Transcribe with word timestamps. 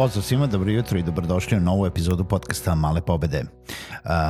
Pozdrav 0.00 0.22
svima, 0.22 0.46
dobro 0.46 0.70
jutro 0.70 0.98
i 0.98 1.02
dobrodošli 1.02 1.56
u 1.56 1.60
novu 1.60 1.86
epizodu 1.86 2.24
podcasta 2.24 2.74
Male 2.74 3.00
pobede. 3.00 3.44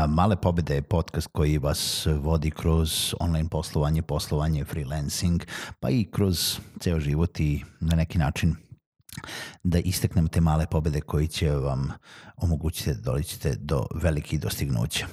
Male 0.08 0.36
pobede 0.36 0.74
je 0.74 0.82
podcast 0.82 1.28
koji 1.32 1.58
vas 1.58 2.06
vodi 2.20 2.50
kroz 2.50 3.14
online 3.20 3.48
poslovanje, 3.48 4.02
poslovanje, 4.02 4.64
freelancing, 4.64 5.42
pa 5.80 5.90
i 5.90 6.08
kroz 6.12 6.58
ceo 6.80 7.00
život 7.00 7.40
i 7.40 7.64
na 7.80 7.96
neki 7.96 8.18
način 8.18 8.56
da 9.62 9.78
isteknemo 9.78 10.28
te 10.28 10.40
male 10.40 10.66
pobede 10.66 11.00
koji 11.00 11.28
će 11.28 11.50
vam 11.50 11.92
omogućiti 12.36 12.94
da 12.94 13.00
doličite 13.00 13.54
do 13.58 13.86
velikih 13.94 14.40
dostignuća. 14.40 15.06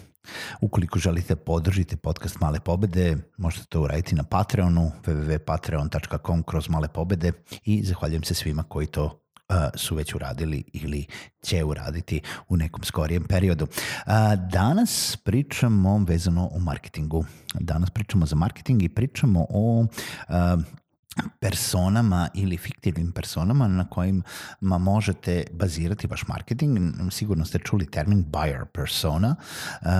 Ukoliko 0.61 0.99
želite 0.99 1.35
podržite 1.35 1.97
podcast 1.97 2.39
Male 2.41 2.59
pobede, 2.59 3.17
možete 3.37 3.65
to 3.69 3.81
uraditi 3.81 4.15
na 4.15 4.23
Patreonu, 4.23 4.91
www.patreon.com 5.05 6.43
kroz 6.43 6.69
male 6.69 6.87
pobede 6.87 7.31
i 7.65 7.83
zahvaljujem 7.83 8.23
se 8.23 8.33
svima 8.33 8.63
koji 8.63 8.87
to 8.87 9.26
su 9.75 9.95
već 9.95 10.15
uradili 10.15 10.63
ili 10.73 11.05
će 11.41 11.63
uraditi 11.63 12.21
u 12.47 12.57
nekom 12.57 12.83
skorijem 12.83 13.23
periodu. 13.23 13.67
Danas 14.51 15.17
pričamo 15.23 15.97
vezano 16.07 16.49
o 16.53 16.59
marketingu. 16.59 17.25
Danas 17.53 17.89
pričamo 17.89 18.25
za 18.25 18.35
marketing 18.35 18.83
i 18.83 18.89
pričamo 18.89 19.45
o 19.49 19.85
personama 21.39 22.29
ili 22.33 22.57
fiktivnim 22.57 23.11
personama 23.11 23.67
na 23.67 23.89
kojima 23.89 24.23
možete 24.61 25.43
bazirati 25.53 26.07
vaš 26.07 26.27
marketing. 26.27 26.77
Sigurno 27.11 27.45
ste 27.45 27.59
čuli 27.59 27.91
termin 27.91 28.25
buyer 28.25 28.65
persona. 28.65 29.35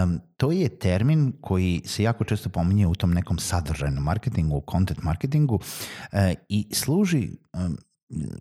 Um, 0.04 0.20
to 0.38 0.52
je 0.52 0.70
termin 0.70 1.34
koji 1.42 1.82
se 1.86 2.04
jako 2.04 2.24
često 2.24 2.50
pominje 2.50 2.88
u 2.88 2.96
tom 2.96 3.14
nekom 3.14 3.40
sadržajnom 3.40 4.04
marketingu, 4.04 4.64
content 4.72 5.02
marketingu 5.02 5.56
uh, 5.56 6.20
i 6.50 6.68
služi 6.74 7.32
um, 7.54 7.78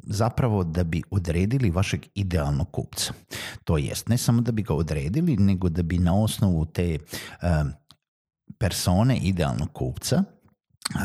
zapravo 0.03 0.64
da 0.64 0.84
bi 0.84 1.03
odredili 1.11 1.70
vašeg 1.70 2.06
idealnog 2.14 2.70
kupca. 2.70 3.12
To 3.64 3.78
jest, 3.78 4.08
ne 4.08 4.19
samo 4.19 4.41
da 4.41 4.53
bi 4.53 4.62
ga 4.62 4.75
odredili, 4.75 5.36
nego 5.36 5.69
da 5.69 5.83
bi 5.83 5.98
na 5.98 6.14
osnovu 6.14 6.64
te 6.64 6.98
uh, 6.98 7.48
persone 8.58 9.17
idealnog 9.17 9.73
kupca 9.73 10.23
uh, 10.95 11.00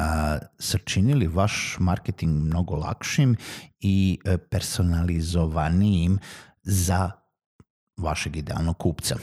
sačinili 0.60 1.28
vaš 1.28 1.78
marketing 1.80 2.44
mnogo 2.44 2.76
lakšim 2.76 3.36
i 3.80 4.20
uh, 4.26 4.34
personalizovanijim 4.50 6.20
za 6.64 7.12
vašeg 7.98 8.36
idealnog 8.36 8.78
kupca. 8.78 9.16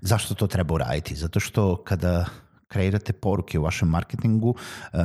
Zašto 0.00 0.34
to 0.34 0.46
treba 0.46 0.74
uraditi? 0.74 1.14
Zato 1.14 1.40
što 1.40 1.84
kada 1.84 2.26
kreirate 2.68 3.12
poruke 3.12 3.58
u 3.58 3.62
vašem 3.62 3.88
marketingu, 3.88 4.48
uh, 4.48 5.00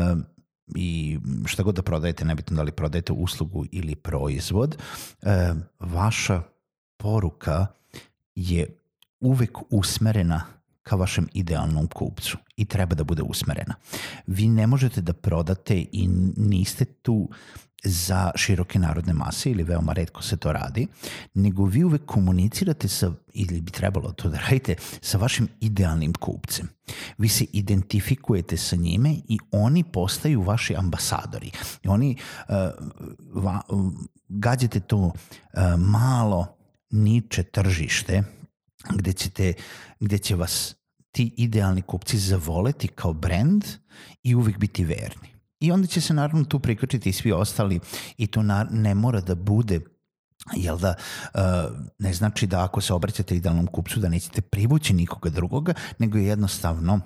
i 0.75 1.19
šta 1.45 1.63
god 1.63 1.75
da 1.75 1.81
prodajete, 1.81 2.25
nebitno 2.25 2.55
da 2.55 2.63
li 2.63 2.71
prodajete 2.71 3.13
uslugu 3.13 3.65
ili 3.71 3.95
proizvod, 3.95 4.77
e, 5.21 5.53
vaša 5.79 6.41
poruka 6.97 7.67
je 8.35 8.77
uvek 9.19 9.57
usmerena 9.69 10.41
ka 10.83 10.95
vašem 10.95 11.27
idealnom 11.33 11.87
kupcu 11.87 12.37
i 12.55 12.65
treba 12.65 12.95
da 12.95 13.03
bude 13.03 13.23
usmerena. 13.23 13.75
Vi 14.27 14.47
ne 14.47 14.67
možete 14.67 15.01
da 15.01 15.13
prodate 15.13 15.85
i 15.91 16.07
niste 16.37 16.85
tu 16.85 17.29
za 17.85 18.31
široke 18.35 18.79
narodne 18.79 19.13
mase 19.13 19.51
ili 19.51 19.63
veoma 19.63 19.93
redko 19.93 20.23
se 20.23 20.37
to 20.37 20.51
radi, 20.51 20.87
nego 21.33 21.65
vi 21.65 21.83
uvek 21.83 22.05
komunicirate 22.05 22.87
sa, 22.87 23.11
ili 23.33 23.61
bi 23.61 23.71
trebalo 23.71 24.11
to 24.11 24.29
da 24.29 24.39
radite, 24.39 24.75
sa 25.01 25.17
vašim 25.17 25.47
idealnim 25.61 26.13
kupcem. 26.13 26.69
Vi 27.17 27.29
se 27.29 27.45
identifikujete 27.53 28.57
sa 28.57 28.75
njime 28.75 29.15
i 29.27 29.39
oni 29.51 29.83
postaju 29.83 30.41
vaši 30.41 30.75
ambasadori. 30.75 31.51
I 31.83 31.87
oni, 31.87 32.17
uh, 32.47 32.55
va, 33.33 33.61
uh, 33.69 33.93
gađate 34.29 34.79
to 34.79 34.97
uh, 34.97 35.13
malo 35.77 36.57
niče 36.91 37.43
tržište 37.43 38.23
gde, 38.89 39.13
ćete, 39.13 39.53
gde 39.99 40.17
će 40.17 40.35
vas 40.35 40.75
ti 41.11 41.33
idealni 41.37 41.81
kupci 41.81 42.17
zavoleti 42.17 42.87
kao 42.87 43.13
brand 43.13 43.65
i 44.23 44.35
uvek 44.35 44.57
biti 44.57 44.83
verni. 44.83 45.34
I 45.59 45.71
onda 45.71 45.87
će 45.87 46.01
se 46.01 46.13
naravno 46.13 46.45
tu 46.45 46.59
prikačiti 46.59 47.09
i 47.09 47.13
svi 47.13 47.31
ostali 47.31 47.79
i 48.17 48.27
to 48.27 48.43
na, 48.43 48.67
ne 48.71 48.95
mora 48.95 49.21
da 49.21 49.35
bude 49.35 49.79
jel 50.55 50.77
da, 50.77 50.95
uh, 51.33 51.41
ne 51.99 52.13
znači 52.13 52.47
da 52.47 52.63
ako 52.63 52.81
se 52.81 52.93
obraćate 52.93 53.35
idealnom 53.35 53.67
kupcu 53.67 53.99
da 53.99 54.09
nećete 54.09 54.41
privući 54.41 54.93
nikoga 54.93 55.29
drugoga, 55.29 55.73
nego 55.99 56.17
je 56.17 56.25
jednostavno 56.25 56.99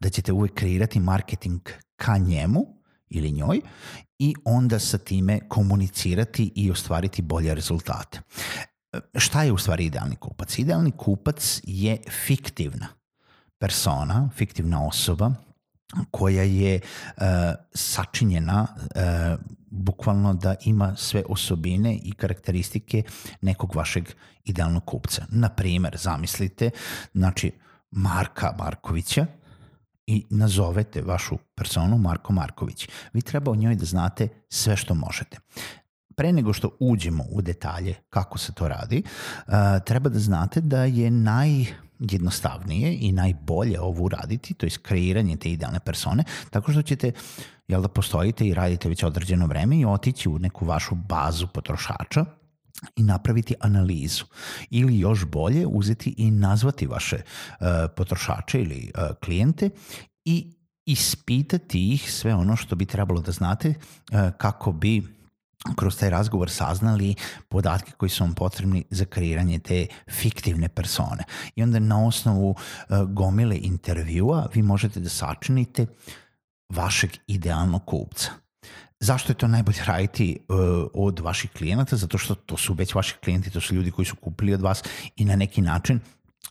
da 0.00 0.10
ćete 0.10 0.32
uvek 0.32 0.54
kreirati 0.54 1.00
marketing 1.00 1.60
ka 1.96 2.18
njemu 2.18 2.66
ili 3.08 3.32
njoj 3.32 3.60
i 4.18 4.34
onda 4.44 4.78
sa 4.78 4.98
time 4.98 5.48
komunicirati 5.48 6.52
i 6.54 6.70
ostvariti 6.70 7.22
bolje 7.22 7.54
rezultate. 7.54 8.20
Šta 9.14 9.42
je 9.42 9.52
u 9.52 9.58
stvari 9.58 9.84
idealni 9.84 10.16
kupac? 10.16 10.58
Idealni 10.58 10.90
kupac 10.90 11.60
je 11.64 12.02
fiktivna 12.26 12.86
persona, 13.58 14.30
fiktivna 14.34 14.86
osoba 14.86 15.34
koja 16.10 16.42
je 16.42 16.80
uh, 16.80 17.22
sačinjena 17.74 18.66
uh, 18.78 19.40
bukvalno 19.70 20.34
da 20.34 20.54
ima 20.64 20.96
sve 20.96 21.22
osobine 21.28 21.98
i 22.02 22.12
karakteristike 22.12 23.02
nekog 23.40 23.74
vašeg 23.74 24.08
idealnog 24.44 24.84
kupca. 24.84 25.26
Na 25.28 25.48
primer, 25.48 25.96
zamislite, 25.96 26.70
znači, 27.14 27.52
Marka 27.90 28.54
Markovića 28.58 29.26
i 30.06 30.26
nazovete 30.30 31.02
vašu 31.02 31.38
personu 31.54 31.98
Marko 31.98 32.32
Marković. 32.32 32.88
Vi 33.12 33.22
treba 33.22 33.50
o 33.50 33.56
njoj 33.56 33.74
da 33.74 33.84
znate 33.84 34.28
sve 34.48 34.76
što 34.76 34.94
možete 34.94 35.38
pre 36.18 36.32
nego 36.32 36.52
što 36.52 36.76
uđemo 36.80 37.24
u 37.30 37.42
detalje 37.42 37.94
kako 38.10 38.38
se 38.38 38.52
to 38.52 38.68
radi, 38.68 39.02
uh, 39.46 39.54
treba 39.84 40.10
da 40.10 40.18
znate 40.18 40.60
da 40.60 40.84
je 40.84 41.10
naj 41.10 41.66
jednostavnije 42.00 42.98
i 43.00 43.12
najbolje 43.12 43.80
ovo 43.80 44.04
uraditi, 44.04 44.54
to 44.54 44.66
je 44.66 44.70
kreiranje 44.82 45.36
te 45.36 45.50
idealne 45.50 45.80
persone, 45.80 46.24
tako 46.50 46.72
što 46.72 46.82
ćete 46.82 47.12
jel 47.68 47.82
da 47.82 47.88
postojite 47.88 48.46
i 48.46 48.54
radite 48.54 48.88
već 48.88 49.02
određeno 49.02 49.46
vreme 49.46 49.78
i 49.78 49.84
otići 49.84 50.28
u 50.28 50.38
neku 50.38 50.64
vašu 50.64 50.94
bazu 50.94 51.46
potrošača 51.46 52.24
i 52.96 53.02
napraviti 53.02 53.54
analizu 53.60 54.24
ili 54.70 54.98
još 54.98 55.24
bolje 55.24 55.66
uzeti 55.66 56.14
i 56.16 56.30
nazvati 56.30 56.86
vaše 56.86 57.16
uh, 57.16 57.66
potrošače 57.96 58.60
ili 58.60 58.92
uh, 58.94 59.16
klijente 59.24 59.70
i 60.24 60.54
ispitati 60.86 61.92
ih 61.92 62.12
sve 62.12 62.34
ono 62.34 62.56
što 62.56 62.76
bi 62.76 62.86
trebalo 62.86 63.20
da 63.20 63.32
znate 63.32 63.68
uh, 63.68 64.18
kako 64.38 64.72
bi 64.72 65.17
kroz 65.76 65.98
taj 65.98 66.10
razgovor 66.10 66.50
saznali 66.50 67.14
podatke 67.48 67.92
koji 67.96 68.08
su 68.08 68.24
vam 68.24 68.34
potrebni 68.34 68.84
za 68.90 69.04
kreiranje 69.04 69.58
te 69.58 69.86
fiktivne 70.10 70.68
persone. 70.68 71.24
I 71.56 71.62
onda 71.62 71.78
na 71.78 72.06
osnovu 72.06 72.50
uh, 72.50 73.02
gomile 73.02 73.58
intervjua 73.62 74.48
vi 74.54 74.62
možete 74.62 75.00
da 75.00 75.08
sačinite 75.08 75.86
vašeg 76.68 77.10
idealnog 77.26 77.84
kupca. 77.84 78.30
Zašto 79.00 79.32
je 79.32 79.36
to 79.36 79.48
najbolje 79.48 79.84
raditi 79.84 80.38
uh, 80.48 80.56
od 80.94 81.20
vaših 81.20 81.50
klijenata? 81.50 81.96
Zato 81.96 82.18
što 82.18 82.34
to 82.34 82.56
su 82.56 82.74
već 82.74 82.94
vaši 82.94 83.14
klijenti, 83.24 83.50
to 83.50 83.60
su 83.60 83.74
ljudi 83.74 83.90
koji 83.90 84.06
su 84.06 84.16
kupili 84.16 84.54
od 84.54 84.62
vas 84.62 84.82
i 85.16 85.24
na 85.24 85.36
neki 85.36 85.60
način 85.60 86.00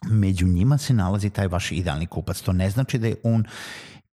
među 0.05 0.47
njima 0.47 0.77
se 0.77 0.93
nalazi 0.93 1.29
taj 1.29 1.47
vaš 1.47 1.71
idealni 1.71 2.05
kupac. 2.05 2.41
To 2.41 2.53
ne 2.53 2.69
znači 2.69 2.97
da 2.97 3.07
je 3.07 3.15
on 3.23 3.45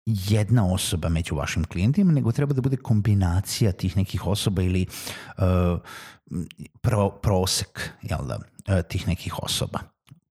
jedna 0.09 0.73
osoba 0.73 1.09
među 1.09 1.35
vašim 1.35 1.65
klijentima, 1.65 2.13
nego 2.13 2.33
treba 2.33 2.55
da 2.55 2.61
bude 2.61 2.77
kombinacija 2.77 3.73
tih 3.73 3.97
nekih 3.97 4.27
osoba 4.27 4.63
ili 4.63 4.87
uh, 5.39 5.45
pro, 6.81 7.11
prosek 7.11 7.91
jel 8.03 8.27
da, 8.27 8.37
uh, 8.37 8.83
tih 8.89 9.09
nekih 9.09 9.43
osoba. 9.43 9.79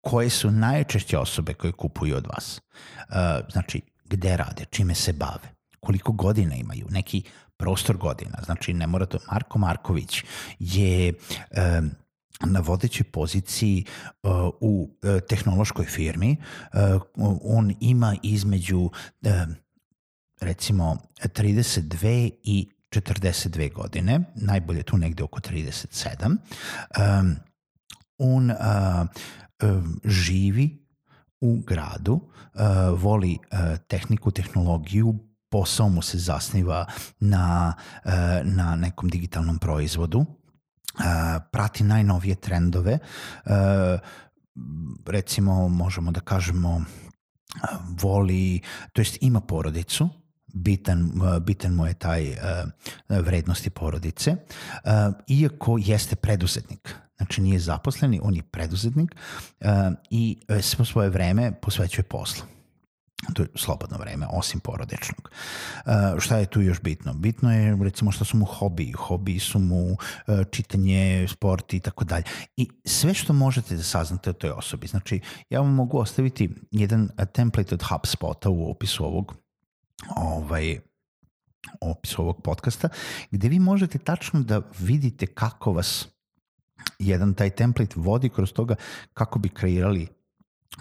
Koje 0.01 0.31
su 0.31 0.51
najčešće 0.51 1.19
osobe 1.19 1.55
koje 1.55 1.73
kupuju 1.73 2.17
od 2.17 2.27
vas? 2.27 2.61
Uh, 3.09 3.15
znači, 3.53 3.81
gde 4.05 4.37
rade, 4.37 4.65
čime 4.71 4.95
se 4.95 5.13
bave, 5.13 5.55
koliko 5.81 6.13
godina 6.13 6.55
imaju, 6.55 6.87
neki 6.91 7.23
prostor 7.57 7.97
godina. 7.97 8.39
Znači, 8.45 8.73
ne 8.73 8.87
mora 8.87 9.07
to... 9.07 9.19
Marko 9.33 9.59
Marković 9.59 10.25
je 10.59 11.13
um, 11.79 11.91
na 12.47 12.61
vodećoj 12.61 13.05
poziciji 13.05 13.85
uh, 14.23 14.31
u 14.61 14.91
uh, 15.03 15.21
tehnološkoj 15.29 15.85
firmi. 15.85 16.37
Uh, 16.73 17.03
on 17.43 17.75
ima 17.81 18.17
između 18.23 18.81
uh, 18.81 18.91
recimo 20.41 20.97
32 21.23 22.31
i 22.43 22.69
42 22.91 23.73
godine, 23.73 24.21
najbolje 24.35 24.83
tu 24.83 24.97
negde 24.97 25.23
oko 25.23 25.41
37. 25.41 26.27
Um, 26.27 27.37
on 28.19 28.51
uh, 28.51 28.57
um, 29.63 30.01
živi 30.05 30.87
u 31.41 31.63
gradu, 31.67 32.13
uh, 32.13 33.01
voli 33.03 33.39
tehniku, 33.89 34.31
tehnologiju, 34.31 35.15
posao 35.49 35.89
mu 35.89 36.03
se 36.03 36.19
zasniva 36.19 36.87
na, 37.21 37.75
na 38.45 38.77
nekom 38.77 39.09
digitalnom 39.09 39.59
proizvodu, 39.59 40.25
prati 41.51 41.85
najnovije 41.85 42.35
trendove, 42.35 42.99
uh, 43.45 43.53
recimo 45.07 45.69
možemo 45.69 46.11
da 46.11 46.21
kažemo 46.21 46.85
voli, 48.03 48.61
to 48.93 49.01
jest 49.01 49.19
ima 49.21 49.41
porodicu, 49.41 50.09
bitan, 50.55 51.13
bitan 51.41 51.75
mu 51.75 51.87
je 51.87 51.95
taj 51.95 52.37
vrednosti 53.09 53.71
porodice, 53.71 54.37
iako 55.27 55.79
jeste 55.81 56.17
preduzetnik. 56.17 56.95
Znači 57.17 57.41
nije 57.41 57.59
zaposleni, 57.59 58.21
on 58.23 58.35
je 58.35 58.43
preduzetnik 58.43 59.17
i 60.11 60.39
svo 60.63 60.85
svoje 60.85 61.11
vreme 61.11 61.53
posvećuje 61.63 62.03
poslu 62.03 62.45
to 63.35 63.43
je 63.43 63.49
slobodno 63.55 63.99
vreme, 63.99 64.27
osim 64.31 64.61
porodičnog. 64.61 65.31
Uh, 65.31 65.93
šta 66.19 66.37
je 66.37 66.47
tu 66.47 66.63
još 66.63 66.81
bitno? 66.81 67.15
Bitno 67.15 67.53
je 67.53 67.77
recimo 67.83 68.13
šta 68.13 68.25
su 68.25 68.37
mu 68.37 68.45
hobi, 68.45 68.93
hobi 68.93 69.39
su 69.39 69.59
mu 69.59 69.93
uh, 69.93 69.97
čitanje, 70.51 71.27
sport 71.29 71.75
i 71.75 71.81
tako 71.81 72.05
dalje. 72.05 72.25
I 72.57 72.69
sve 72.85 73.15
što 73.15 73.33
možete 73.33 73.77
da 73.77 73.83
saznate 73.83 74.31
o 74.31 74.33
toj 74.33 74.51
osobi. 74.51 74.87
Znači, 74.87 75.21
ja 75.51 75.61
vam 75.61 75.75
mogu 75.75 75.99
ostaviti 75.99 76.51
jedan 76.71 77.09
template 77.33 77.75
od 77.75 77.83
HubSpota 77.83 78.51
u 78.51 78.71
opisu 78.71 79.05
ovog 79.05 79.35
ovaj, 80.17 80.79
opisu 81.81 82.23
ovog 82.23 82.43
podcasta, 82.43 82.89
gde 83.31 83.49
vi 83.49 83.59
možete 83.59 83.99
tačno 83.99 84.41
da 84.41 84.63
vidite 84.79 85.27
kako 85.27 85.73
vas 85.73 86.09
jedan 86.99 87.35
taj 87.35 87.51
template 87.51 87.95
vodi 87.97 88.29
kroz 88.29 88.53
toga 88.53 88.75
kako 89.15 89.39
bi 89.39 89.49
kreirali 89.49 90.09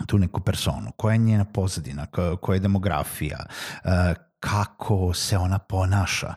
tu 0.07 0.17
neku 0.17 0.41
personu, 0.41 0.91
koja 0.97 1.13
je 1.13 1.17
njena 1.17 1.45
pozadina, 1.45 2.05
koja 2.41 2.55
je 2.55 2.59
demografija, 2.59 3.45
e, 3.83 4.13
kako 4.39 5.13
se 5.13 5.37
ona 5.37 5.59
ponaša, 5.59 6.33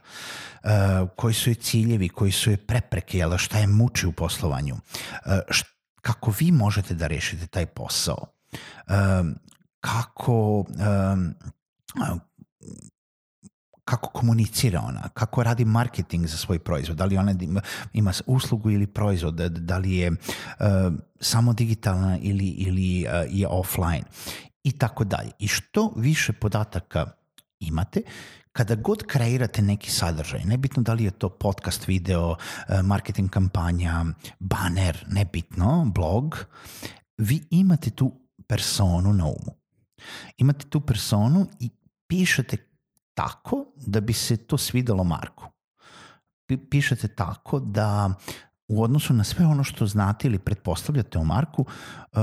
e, 0.62 0.68
koji 1.16 1.34
su 1.34 1.50
je 1.50 1.54
ciljevi, 1.54 2.08
koji 2.08 2.32
su 2.32 2.50
je 2.50 2.56
prepreke, 2.56 3.18
jel, 3.18 3.36
šta 3.38 3.58
je 3.58 3.66
muči 3.66 4.06
u 4.06 4.12
poslovanju, 4.12 4.76
e, 5.26 5.40
kako 6.00 6.32
vi 6.38 6.52
možete 6.52 6.94
da 6.94 7.06
rešite 7.06 7.46
taj 7.46 7.66
posao, 7.66 8.26
kako 9.80 10.64
kako 13.92 14.08
komunicira 14.08 14.80
ona, 14.80 15.08
kako 15.08 15.42
radi 15.42 15.64
marketing 15.64 16.26
za 16.26 16.36
svoj 16.36 16.58
proizvod, 16.58 16.96
da 16.96 17.04
li 17.04 17.16
ona 17.16 17.34
ima 17.92 18.12
uslugu 18.26 18.70
ili 18.70 18.86
proizvod, 18.86 19.34
da, 19.34 19.48
da 19.48 19.78
li 19.78 19.96
je 19.96 20.10
uh, 20.10 20.16
samo 21.20 21.52
digitalna 21.52 22.18
ili, 22.22 22.46
ili 22.46 23.06
uh, 23.06 23.12
je 23.28 23.48
offline 23.48 24.04
i 24.64 24.72
tako 24.72 25.04
dalje. 25.04 25.30
I 25.38 25.48
što 25.48 25.92
više 25.96 26.32
podataka 26.32 27.06
imate, 27.60 28.02
kada 28.52 28.74
god 28.74 29.02
kreirate 29.06 29.62
neki 29.62 29.90
sadržaj, 29.90 30.40
nebitno 30.44 30.82
da 30.82 30.92
li 30.92 31.04
je 31.04 31.10
to 31.10 31.28
podcast, 31.28 31.88
video, 31.88 32.30
uh, 32.30 32.36
marketing 32.82 33.30
kampanja, 33.30 34.04
baner, 34.40 35.04
nebitno, 35.08 35.92
blog, 35.94 36.46
vi 37.18 37.42
imate 37.50 37.90
tu 37.90 38.12
personu 38.46 39.12
na 39.12 39.26
umu. 39.26 39.56
Imate 40.36 40.66
tu 40.68 40.80
personu 40.80 41.46
i 41.60 41.70
pišete 42.08 42.71
tako 43.14 43.66
da 43.76 44.00
bi 44.00 44.12
se 44.12 44.36
to 44.36 44.58
svidelo 44.58 45.04
Marku. 45.04 45.44
Pišete 46.70 47.08
tako 47.08 47.60
da 47.60 48.14
u 48.68 48.82
odnosu 48.82 49.14
na 49.14 49.24
sve 49.24 49.46
ono 49.46 49.64
što 49.64 49.86
znate 49.86 50.28
ili 50.28 50.38
pretpostavljate 50.38 51.18
o 51.18 51.24
Marku, 51.24 51.62
uh, 51.62 52.18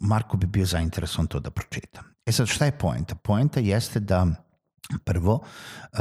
Marko 0.00 0.36
bi 0.36 0.46
bio 0.46 0.66
zainteresovan 0.66 1.26
to 1.26 1.40
da 1.40 1.50
pročita. 1.50 2.02
E 2.26 2.32
sad, 2.32 2.46
šta 2.46 2.64
je 2.64 2.78
poenta? 2.78 3.14
Poenta 3.14 3.60
jeste 3.60 4.00
da 4.00 4.26
prvo, 5.04 5.32
uh, 5.32 5.98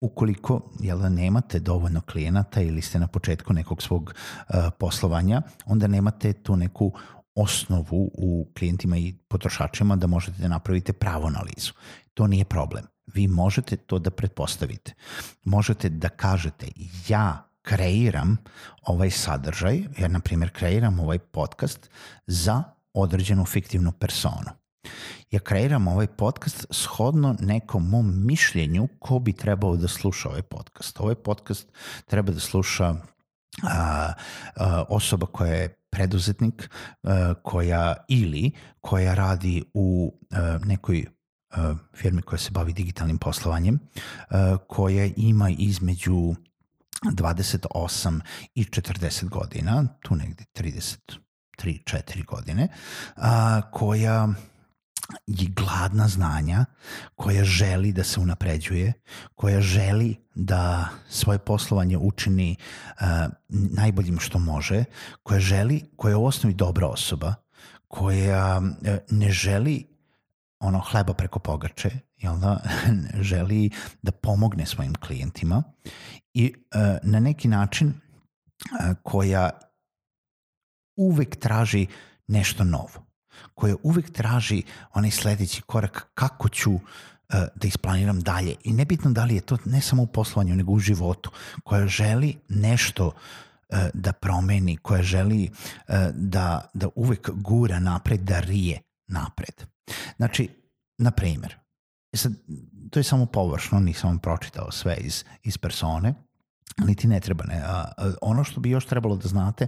ukoliko 0.00 0.70
jel, 0.80 0.98
da 0.98 1.08
nemate 1.08 1.60
dovoljno 1.60 2.00
klijenata 2.00 2.60
ili 2.60 2.82
ste 2.82 2.98
na 2.98 3.06
početku 3.06 3.52
nekog 3.52 3.82
svog 3.82 4.14
uh, 4.14 4.54
poslovanja, 4.78 5.42
onda 5.66 5.86
nemate 5.86 6.32
tu 6.32 6.56
neku 6.56 6.92
osnovu 7.34 8.10
u 8.14 8.52
klijentima 8.58 8.96
i 8.96 9.14
potrošačima 9.28 9.96
da 9.96 10.06
možete 10.06 10.42
da 10.42 10.48
napravite 10.48 10.92
pravu 10.92 11.26
analizu. 11.26 11.72
To 12.14 12.26
nije 12.26 12.44
problem 12.44 12.91
vi 13.06 13.28
možete 13.28 13.76
to 13.76 13.98
da 13.98 14.10
pretpostavite. 14.10 14.94
Možete 15.44 15.88
da 15.88 16.08
kažete 16.08 16.66
ja 17.08 17.48
kreiram 17.62 18.36
ovaj 18.82 19.10
sadržaj, 19.10 19.82
ja 19.98 20.08
na 20.08 20.20
primjer 20.20 20.50
kreiram 20.50 21.00
ovaj 21.00 21.18
podcast 21.18 21.90
za 22.26 22.62
određenu 22.94 23.44
fiktivnu 23.44 23.92
personu. 23.92 24.50
Ja 25.30 25.40
kreiram 25.40 25.88
ovaj 25.88 26.06
podcast 26.06 26.66
shodno 26.70 27.36
nekom 27.40 27.88
mom 27.88 28.26
mišljenju 28.26 28.88
ko 28.98 29.18
bi 29.18 29.32
trebao 29.32 29.76
da 29.76 29.88
sluša 29.88 30.28
ovaj 30.28 30.42
podcast. 30.42 31.00
Ovaj 31.00 31.14
podcast 31.14 31.68
treba 32.06 32.32
da 32.32 32.40
sluša 32.40 32.94
a, 33.62 34.12
a, 34.56 34.84
osoba 34.88 35.26
koja 35.26 35.52
je 35.52 35.76
preduzetnik, 35.90 36.70
a, 37.02 37.34
koja 37.42 37.96
ili 38.08 38.50
koja 38.80 39.14
radi 39.14 39.64
u 39.74 40.14
a, 40.30 40.58
nekoj 40.64 41.06
firme 41.94 42.22
koja 42.22 42.38
se 42.38 42.50
bavi 42.50 42.72
digitalnim 42.72 43.18
poslovanjem, 43.18 43.74
uh, 43.74 44.36
koja 44.68 45.08
ima 45.16 45.50
između 45.50 46.34
28 47.10 48.20
i 48.54 48.64
40 48.64 49.28
godina, 49.28 49.84
tu 50.02 50.16
negde 50.16 50.44
33-4 50.54 52.24
godine, 52.26 52.68
koja 53.70 54.28
je 55.26 55.48
gladna 55.48 56.08
znanja, 56.08 56.64
koja 57.14 57.44
želi 57.44 57.92
da 57.92 58.04
se 58.04 58.20
unapređuje, 58.20 58.92
koja 59.34 59.60
želi 59.60 60.16
da 60.34 60.88
svoje 61.08 61.38
poslovanje 61.38 61.98
učini 61.98 62.56
najboljim 63.48 64.18
što 64.18 64.38
može, 64.38 64.84
koja 65.22 65.40
želi, 65.40 65.82
koja 65.96 66.10
je 66.10 66.16
u 66.16 66.26
osnovi 66.26 66.54
dobra 66.54 66.86
osoba, 66.86 67.34
koja 67.88 68.62
ne 69.10 69.30
želi 69.32 69.91
ono 70.62 70.78
hleba 70.78 71.14
preko 71.14 71.38
pogače, 71.38 71.90
jel 72.16 72.38
da, 72.38 72.62
želi 73.30 73.70
da 74.02 74.12
pomogne 74.12 74.66
svojim 74.66 74.94
klijentima 74.94 75.62
i 76.34 76.54
uh, 76.54 76.80
na 77.02 77.20
neki 77.20 77.48
način 77.48 77.88
uh, 77.88 78.96
koja 79.02 79.50
uvek 80.96 81.36
traži 81.36 81.86
nešto 82.28 82.64
novo, 82.64 83.06
koja 83.54 83.76
uvek 83.82 84.12
traži 84.12 84.62
onaj 84.94 85.10
sledeći 85.10 85.62
korak 85.62 86.10
kako 86.14 86.48
ću 86.48 86.72
uh, 86.72 86.80
da 87.54 87.68
isplaniram 87.68 88.20
dalje. 88.20 88.54
I 88.64 88.72
nebitno 88.72 89.10
da 89.10 89.24
li 89.24 89.34
je 89.34 89.40
to 89.40 89.58
ne 89.64 89.80
samo 89.80 90.02
u 90.02 90.06
poslovanju, 90.06 90.56
nego 90.56 90.72
u 90.72 90.78
životu, 90.78 91.30
koja 91.64 91.86
želi 91.86 92.38
nešto 92.48 93.06
uh, 93.06 93.78
da 93.94 94.12
promeni, 94.12 94.76
koja 94.76 95.02
želi 95.02 95.50
uh, 95.88 95.94
da, 96.14 96.70
da 96.74 96.88
uvek 96.94 97.30
gura 97.30 97.78
napred, 97.78 98.20
da 98.20 98.40
rije 98.40 98.80
napred. 99.12 99.66
Znači, 100.16 100.48
na 100.98 101.10
primer, 101.10 101.56
e 102.12 102.16
sad, 102.16 102.32
to 102.90 103.00
je 103.00 103.04
samo 103.04 103.26
površno, 103.26 103.80
nisam 103.80 104.10
vam 104.10 104.18
pročitao 104.18 104.70
sve 104.70 104.96
iz, 104.96 105.24
iz 105.42 105.58
persone, 105.58 106.14
niti 106.78 107.08
ne 107.08 107.20
treba. 107.20 107.44
Ne. 107.44 107.62
A, 107.66 107.92
a, 107.96 108.12
ono 108.22 108.44
što 108.44 108.60
bi 108.60 108.70
još 108.70 108.86
trebalo 108.86 109.16
da 109.16 109.28
znate 109.28 109.66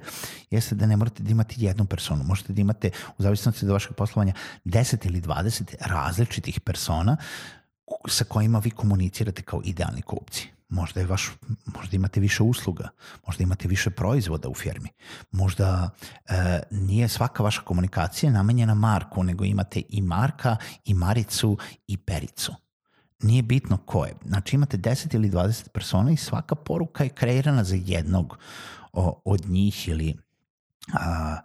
jeste 0.51 0.75
da 0.75 0.87
ne 0.87 0.97
morate 0.97 1.23
da 1.23 1.31
imate 1.31 1.55
jednu 1.59 1.85
personu. 1.85 2.25
Možete 2.25 2.53
da 2.53 2.61
imate, 2.61 2.91
u 3.19 3.23
zavisnosti 3.23 3.67
od 3.67 3.73
vašeg 3.73 3.97
poslovanja, 3.97 4.35
10 4.65 5.07
ili 5.07 5.21
20 5.21 5.75
različitih 5.81 6.61
persona 6.61 7.17
sa 8.09 8.25
kojima 8.25 8.59
vi 8.59 8.71
komunicirate 8.71 9.43
kao 9.43 9.61
idealni 9.65 10.03
kupci. 10.03 10.54
Možda, 10.75 11.01
je 11.01 11.07
vaš, 11.07 11.31
možda 11.77 11.97
imate 11.97 12.21
više 12.21 12.43
usluga, 12.43 12.89
možda 13.27 13.43
imate 13.43 13.69
više 13.69 13.91
proizvoda 13.91 14.49
u 14.49 14.55
firmi, 14.55 14.89
možda 15.31 15.91
e, 16.27 16.63
nije 16.71 17.09
svaka 17.09 17.43
vaša 17.43 17.61
komunikacija 17.61 18.33
namenjena 18.33 18.75
Marku, 18.75 19.23
nego 19.23 19.45
imate 19.45 19.83
i 19.89 20.03
Marka, 20.03 20.57
i 20.85 20.95
Maricu, 20.95 21.59
i 21.87 21.97
Pericu. 21.97 22.55
Nije 23.23 23.43
bitno 23.43 23.77
ko 23.77 24.05
je. 24.05 24.15
Znači 24.27 24.57
imate 24.57 24.77
10 24.79 25.15
ili 25.15 25.31
20 25.31 25.69
persona 25.69 26.11
i 26.11 26.17
svaka 26.17 26.55
poruka 26.55 27.05
je 27.05 27.11
kreirana 27.11 27.65
za 27.65 27.77
jednog 27.85 28.39
o, 28.93 29.23
od 29.25 29.47
njih 29.49 29.89
ili 29.89 30.17
a, 30.95 31.37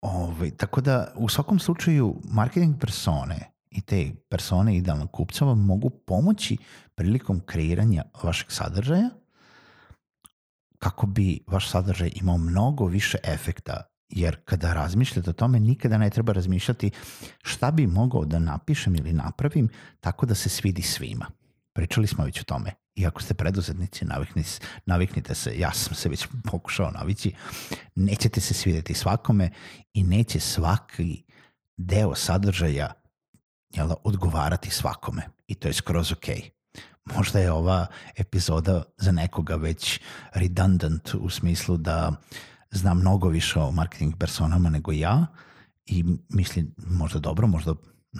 ovaj, 0.00 0.50
tako 0.50 0.80
da 0.80 1.12
u 1.16 1.28
svakom 1.28 1.58
slučaju 1.58 2.20
marketing 2.24 2.80
persone 2.80 3.53
i 3.74 3.80
te 3.80 4.12
persone 4.28 4.76
idealnog 4.76 5.10
kupca 5.10 5.44
vam 5.44 5.64
mogu 5.64 5.90
pomoći 5.90 6.56
prilikom 6.94 7.40
kreiranja 7.40 8.04
vašeg 8.22 8.50
sadržaja 8.50 9.10
kako 10.78 11.06
bi 11.06 11.40
vaš 11.46 11.70
sadržaj 11.70 12.10
imao 12.14 12.38
mnogo 12.38 12.86
više 12.86 13.18
efekta 13.24 13.82
jer 14.08 14.36
kada 14.44 14.72
razmišljate 14.72 15.30
o 15.30 15.32
tome 15.32 15.60
nikada 15.60 15.98
ne 15.98 16.10
treba 16.10 16.32
razmišljati 16.32 16.90
šta 17.42 17.70
bi 17.70 17.86
mogao 17.86 18.24
da 18.24 18.38
napišem 18.38 18.96
ili 18.96 19.12
napravim 19.12 19.68
tako 20.00 20.26
da 20.26 20.34
se 20.34 20.48
svidi 20.48 20.82
svima. 20.82 21.26
Pričali 21.72 22.06
smo 22.06 22.24
već 22.24 22.40
o 22.40 22.44
tome. 22.44 22.70
I 22.94 23.06
ako 23.06 23.22
ste 23.22 23.34
preduzetnici, 23.34 24.04
naviknite, 24.86 25.34
se, 25.34 25.58
ja 25.58 25.72
sam 25.72 25.94
se 25.94 26.08
već 26.08 26.26
pokušao 26.50 26.90
navići, 26.90 27.32
nećete 27.94 28.40
se 28.40 28.54
svideti 28.54 28.94
svakome 28.94 29.50
i 29.94 30.02
neće 30.02 30.40
svaki 30.40 31.24
deo 31.76 32.14
sadržaja 32.14 32.92
jel, 33.76 33.88
da, 33.88 33.94
odgovarati 34.04 34.70
svakome. 34.70 35.22
I 35.46 35.54
to 35.54 35.68
je 35.68 35.74
skroz 35.74 36.12
okej. 36.12 36.36
Okay 36.36 36.54
možda 37.04 37.38
je 37.38 37.52
ova 37.52 37.86
epizoda 38.16 38.82
za 38.96 39.12
nekoga 39.12 39.56
već 39.56 40.00
redundant 40.32 41.14
u 41.14 41.30
smislu 41.30 41.76
da 41.76 42.12
zna 42.70 42.94
mnogo 42.94 43.28
više 43.28 43.60
o 43.60 43.70
marketing 43.70 44.14
personama 44.18 44.70
nego 44.70 44.92
ja 44.92 45.26
i 45.86 46.04
misli 46.28 46.72
možda 46.76 47.18
dobro, 47.18 47.46
možda 47.46 47.74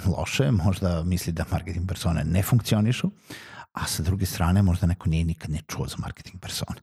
loše, 0.06 0.50
možda 0.50 1.02
misli 1.04 1.32
da 1.32 1.44
marketing 1.50 1.88
persone 1.88 2.24
ne 2.24 2.42
funkcionišu, 2.42 3.10
a 3.72 3.86
sa 3.86 4.02
druge 4.02 4.26
strane 4.26 4.62
možda 4.62 4.86
neko 4.86 5.08
nije 5.08 5.24
nikad 5.24 5.50
ne 5.50 5.60
čuo 5.68 5.86
za 5.86 5.96
marketing 5.98 6.40
persone. 6.40 6.80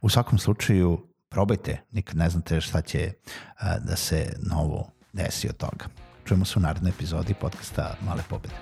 U 0.00 0.08
svakom 0.08 0.38
slučaju 0.38 1.06
probajte, 1.28 1.82
nikad 1.92 2.16
ne 2.16 2.30
znate 2.30 2.60
šta 2.60 2.82
će 2.82 3.12
uh, 3.12 3.84
da 3.84 3.96
se 3.96 4.32
novo 4.50 4.90
desi 5.12 5.48
od 5.48 5.56
toga 5.56 6.07
čujemo 6.28 6.44
se 6.44 6.58
u 6.58 6.62
narednoj 6.62 6.90
epizodi 6.90 7.34
podcasta 7.34 7.96
Male 8.06 8.22
pobede. 8.28 8.54